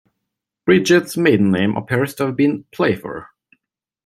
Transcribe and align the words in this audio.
Bridget's 0.65 1.15
maiden 1.15 1.51
name 1.51 1.77
appears 1.77 2.15
to 2.15 2.25
have 2.25 2.35
been 2.35 2.65
Playfer. 2.71 3.27